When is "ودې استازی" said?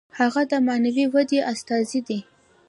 1.13-2.01